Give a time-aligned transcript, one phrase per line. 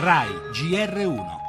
[0.00, 1.39] RAI GR1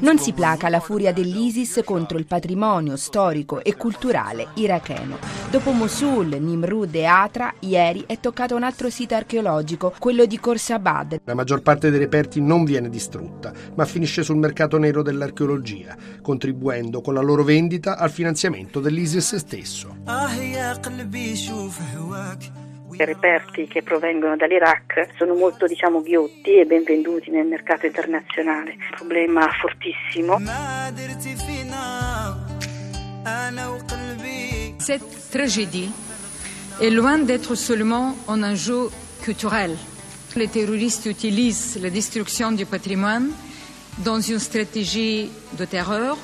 [0.00, 5.18] Non si placa la furia dell'ISIS contro il patrimonio storico e culturale iracheno.
[5.50, 11.22] Dopo Mosul, Nimrud e Atra, ieri è toccato un altro sito archeologico, quello di Khorsabad.
[11.24, 17.00] La maggior parte dei reperti non viene distrutta, ma finisce sul mercato nero dell'archeologia, contribuendo
[17.00, 19.96] con la loro vendita al finanziamento dell'ISIS stesso.
[22.94, 28.72] I reperti che provengono dall'Iraq sono molto diciamo ghiotti e ben venduti nel mercato internazionale.
[28.72, 30.38] Un problema fortissimo.
[34.78, 35.90] Cette tragédie
[36.80, 38.90] est loin d'être seulement un enjeu
[39.22, 39.76] culturel.
[40.34, 43.30] Les terroristes utilisent la destruction du patrimoine
[43.98, 46.16] dans une stratégie de terreur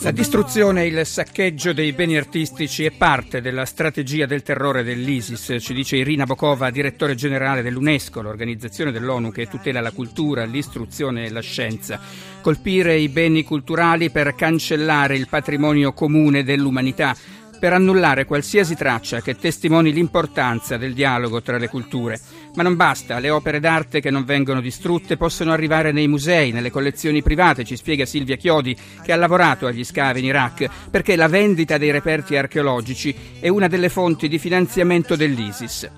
[0.00, 5.58] La distruzione e il saccheggio dei beni artistici è parte della strategia del terrore dell'ISIS,
[5.60, 11.30] ci dice Irina Bokova, direttore generale dell'UNESCO, l'organizzazione dell'ONU che tutela la cultura, l'istruzione e
[11.30, 12.00] la scienza.
[12.42, 17.14] Colpire i beni culturali per cancellare il patrimonio comune dell'umanità
[17.58, 22.20] per annullare qualsiasi traccia che testimoni l'importanza del dialogo tra le culture.
[22.54, 26.70] Ma non basta, le opere d'arte che non vengono distrutte possono arrivare nei musei, nelle
[26.70, 31.28] collezioni private, ci spiega Silvia Chiodi, che ha lavorato agli scavi in Iraq, perché la
[31.28, 35.90] vendita dei reperti archeologici è una delle fonti di finanziamento dell'ISIS.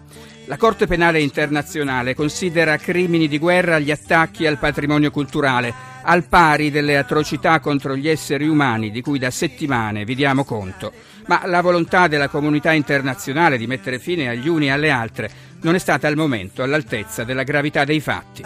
[0.48, 6.70] La Corte Penale Internazionale considera crimini di guerra gli attacchi al patrimonio culturale, al pari
[6.70, 10.90] delle atrocità contro gli esseri umani di cui da settimane vi diamo conto.
[11.26, 15.74] Ma la volontà della comunità internazionale di mettere fine agli uni e alle altre non
[15.74, 18.42] è stata al momento all'altezza della gravità dei fatti.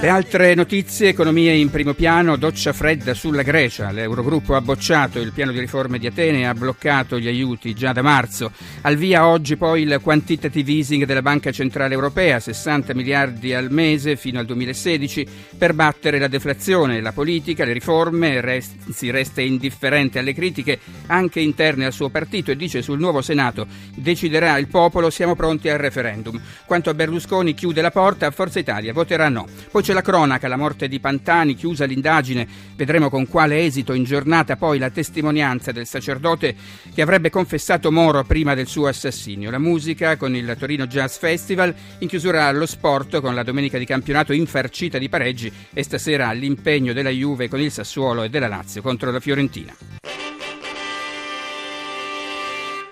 [0.00, 3.90] Le altre notizie, economia in primo piano, doccia fredda sulla Grecia.
[3.90, 7.92] L'Eurogruppo ha bocciato il piano di riforme di Atene e ha bloccato gli aiuti già
[7.92, 8.50] da marzo.
[8.80, 14.16] Al via oggi poi il quantitative easing della Banca Centrale Europea, 60 miliardi al mese
[14.16, 15.26] fino al 2016
[15.58, 17.02] per battere la deflazione.
[17.02, 20.78] La politica, le riforme, Renzi resta indifferente alle critiche
[21.08, 25.68] anche interne al suo partito e dice sul nuovo Senato deciderà il popolo, siamo pronti
[25.68, 26.40] al referendum.
[26.64, 29.46] Quanto a Berlusconi chiude la porta, a Forza Italia voterà no.
[29.70, 32.46] Poi c'è la cronaca, la morte di Pantani, chiusa l'indagine,
[32.76, 36.54] vedremo con quale esito in giornata poi la testimonianza del sacerdote
[36.94, 39.50] che avrebbe confessato Moro prima del suo assassinio.
[39.50, 43.86] La musica con il Torino Jazz Festival, in chiusura allo sport con la domenica di
[43.86, 48.82] campionato infarcita di pareggi e stasera l'impegno della Juve con il Sassuolo e della Lazio
[48.82, 49.89] contro la Fiorentina.